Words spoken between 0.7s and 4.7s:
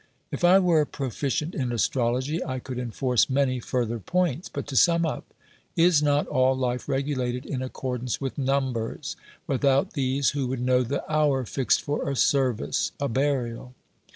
proficient in astrology, I could enforce many further points; but